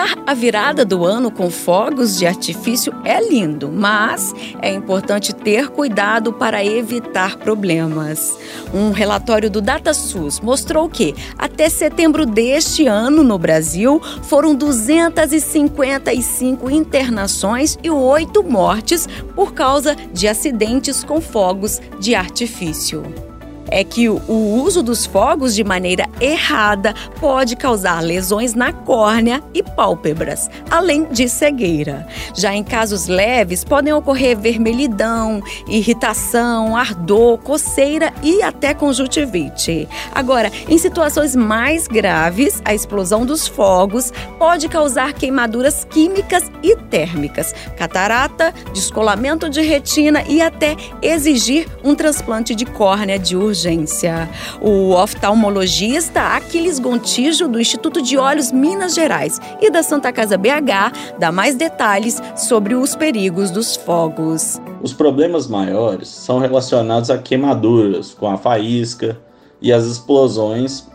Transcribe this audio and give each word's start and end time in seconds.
Comemorar 0.00 0.18
a 0.26 0.34
virada 0.34 0.84
do 0.84 1.04
ano 1.04 1.30
com 1.30 1.48
fogos 1.50 2.16
de 2.16 2.26
artifício 2.26 2.92
é 3.04 3.20
lindo, 3.20 3.70
mas 3.70 4.34
é 4.62 4.72
importante 4.72 5.34
ter 5.34 5.68
cuidado 5.68 6.32
para 6.32 6.64
evitar 6.64 7.36
problemas. 7.36 8.38
Um 8.72 8.92
relatório 8.92 9.50
do 9.50 9.60
DataSUS 9.60 10.40
mostrou 10.40 10.88
que, 10.88 11.14
até 11.36 11.68
setembro 11.68 12.24
deste 12.24 12.86
ano 12.86 13.22
no 13.22 13.38
Brasil, 13.38 14.00
foram 14.22 14.54
255 14.54 16.70
internações 16.70 17.76
e 17.82 17.90
8 17.90 18.42
mortes 18.42 19.06
por 19.34 19.52
causa 19.52 19.94
de 19.94 20.26
acidentes 20.26 21.04
com 21.04 21.20
fogos 21.20 21.78
de 21.98 22.14
artifício 22.14 23.29
é 23.70 23.84
que 23.84 24.08
o 24.08 24.62
uso 24.62 24.82
dos 24.82 25.06
fogos 25.06 25.54
de 25.54 25.62
maneira 25.62 26.08
errada 26.20 26.94
pode 27.20 27.56
causar 27.56 28.00
lesões 28.00 28.54
na 28.54 28.72
córnea 28.72 29.42
e 29.54 29.62
pálpebras, 29.62 30.50
além 30.70 31.04
de 31.04 31.28
cegueira. 31.28 32.06
Já 32.34 32.54
em 32.54 32.64
casos 32.64 33.06
leves, 33.06 33.64
podem 33.64 33.92
ocorrer 33.92 34.36
vermelhidão, 34.36 35.42
irritação, 35.68 36.76
ardor, 36.76 37.38
coceira 37.38 38.12
e 38.22 38.42
até 38.42 38.74
conjuntivite. 38.74 39.88
Agora, 40.14 40.50
em 40.68 40.78
situações 40.78 41.36
mais 41.36 41.86
graves, 41.86 42.60
a 42.64 42.74
explosão 42.74 43.24
dos 43.24 43.46
fogos 43.46 44.12
pode 44.38 44.68
causar 44.68 45.12
queimaduras 45.12 45.84
químicas 45.84 46.50
e 46.62 46.76
térmicas, 46.76 47.54
catarata, 47.76 48.52
descolamento 48.72 49.48
de 49.48 49.60
retina 49.60 50.24
e 50.28 50.42
até 50.42 50.76
exigir 51.00 51.68
um 51.84 51.94
transplante 51.94 52.54
de 52.54 52.64
córnea 52.64 53.18
de 53.18 53.36
urgência 53.36 53.59
O 54.60 54.90
oftalmologista 54.92 56.20
Aquiles 56.36 56.78
Gontijo, 56.78 57.48
do 57.48 57.60
Instituto 57.60 58.02
de 58.02 58.16
Olhos 58.16 58.52
Minas 58.52 58.94
Gerais 58.94 59.40
e 59.60 59.70
da 59.70 59.82
Santa 59.82 60.12
Casa 60.12 60.36
BH, 60.36 61.18
dá 61.18 61.32
mais 61.32 61.54
detalhes 61.54 62.22
sobre 62.36 62.74
os 62.74 62.94
perigos 62.94 63.50
dos 63.50 63.76
fogos. 63.76 64.60
Os 64.82 64.92
problemas 64.92 65.46
maiores 65.46 66.08
são 66.08 66.38
relacionados 66.38 67.10
a 67.10 67.18
queimaduras 67.18 68.14
com 68.14 68.28
a 68.28 68.36
faísca 68.36 69.18
e 69.60 69.72
as 69.72 69.84
explosões 69.84 70.88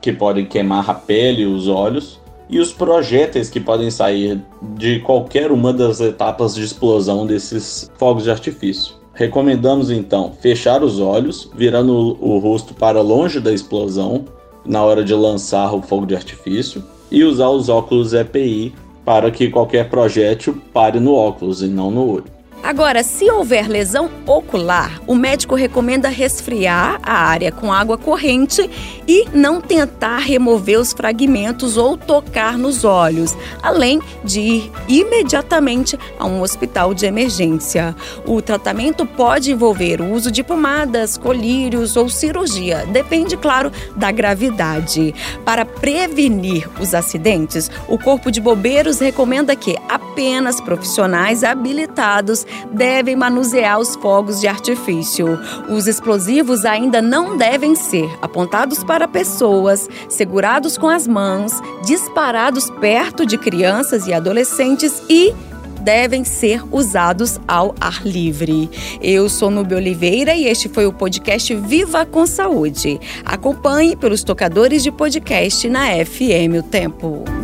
que 0.00 0.12
podem 0.12 0.46
queimar 0.46 0.88
a 0.88 0.94
pele 0.94 1.42
e 1.42 1.46
os 1.46 1.68
olhos, 1.68 2.20
e 2.48 2.58
os 2.58 2.72
projéteis 2.72 3.48
que 3.48 3.60
podem 3.60 3.90
sair 3.90 4.42
de 4.76 4.98
qualquer 5.00 5.52
uma 5.52 5.72
das 5.72 6.00
etapas 6.00 6.54
de 6.54 6.64
explosão 6.64 7.24
desses 7.24 7.90
fogos 7.96 8.24
de 8.24 8.30
artifício. 8.30 8.99
Recomendamos 9.20 9.90
então 9.90 10.32
fechar 10.40 10.82
os 10.82 10.98
olhos, 10.98 11.50
virando 11.54 12.16
o 12.22 12.38
rosto 12.38 12.72
para 12.72 13.02
longe 13.02 13.38
da 13.38 13.52
explosão 13.52 14.24
na 14.64 14.82
hora 14.82 15.04
de 15.04 15.12
lançar 15.12 15.74
o 15.74 15.82
fogo 15.82 16.06
de 16.06 16.16
artifício 16.16 16.82
e 17.10 17.22
usar 17.22 17.50
os 17.50 17.68
óculos 17.68 18.14
EPI 18.14 18.74
para 19.04 19.30
que 19.30 19.50
qualquer 19.50 19.90
projétil 19.90 20.58
pare 20.72 20.98
no 20.98 21.12
óculos 21.12 21.60
e 21.60 21.66
não 21.66 21.90
no 21.90 22.10
olho. 22.10 22.24
Agora, 22.62 23.02
se 23.02 23.28
houver 23.30 23.68
lesão 23.68 24.10
ocular, 24.26 25.00
o 25.06 25.14
médico 25.14 25.54
recomenda 25.54 26.08
resfriar 26.08 27.00
a 27.02 27.14
área 27.14 27.50
com 27.50 27.72
água 27.72 27.96
corrente 27.96 28.68
e 29.08 29.26
não 29.32 29.60
tentar 29.60 30.18
remover 30.18 30.78
os 30.78 30.92
fragmentos 30.92 31.76
ou 31.76 31.96
tocar 31.96 32.58
nos 32.58 32.84
olhos, 32.84 33.36
além 33.62 34.00
de 34.22 34.40
ir 34.40 34.72
imediatamente 34.86 35.98
a 36.18 36.26
um 36.26 36.42
hospital 36.42 36.92
de 36.92 37.06
emergência. 37.06 37.96
O 38.26 38.42
tratamento 38.42 39.06
pode 39.06 39.50
envolver 39.50 40.00
o 40.00 40.12
uso 40.12 40.30
de 40.30 40.42
pomadas, 40.42 41.16
colírios 41.16 41.96
ou 41.96 42.08
cirurgia, 42.08 42.86
depende, 42.92 43.36
claro, 43.36 43.72
da 43.96 44.12
gravidade. 44.12 45.14
Para 45.44 45.64
prevenir 45.64 46.68
os 46.78 46.94
acidentes, 46.94 47.70
o 47.88 47.98
Corpo 47.98 48.30
de 48.30 48.40
Bombeiros 48.40 49.00
recomenda 49.00 49.56
que 49.56 49.76
apenas 49.88 50.60
profissionais 50.60 51.42
habilitados 51.42 52.46
devem 52.72 53.16
manusear 53.16 53.78
os 53.78 53.96
fogos 53.96 54.40
de 54.40 54.48
artifício. 54.48 55.38
Os 55.68 55.86
explosivos 55.86 56.64
ainda 56.64 57.00
não 57.02 57.36
devem 57.36 57.74
ser 57.74 58.10
apontados 58.20 58.84
para 58.84 59.08
pessoas, 59.08 59.88
segurados 60.08 60.76
com 60.76 60.88
as 60.88 61.06
mãos, 61.06 61.52
disparados 61.84 62.70
perto 62.80 63.26
de 63.26 63.36
crianças 63.36 64.06
e 64.06 64.12
adolescentes 64.12 65.02
e 65.08 65.34
devem 65.80 66.24
ser 66.24 66.62
usados 66.70 67.40
ao 67.48 67.74
ar 67.80 68.06
livre. 68.06 68.70
Eu 69.00 69.28
sou 69.28 69.50
Nubia 69.50 69.78
Oliveira 69.78 70.34
e 70.34 70.44
este 70.46 70.68
foi 70.68 70.86
o 70.86 70.92
podcast 70.92 71.54
Viva 71.54 72.04
com 72.04 72.26
Saúde. 72.26 73.00
Acompanhe 73.24 73.96
pelos 73.96 74.22
tocadores 74.22 74.82
de 74.82 74.92
podcast 74.92 75.68
na 75.68 75.86
FM 76.04 76.58
O 76.58 76.62
Tempo. 76.62 77.39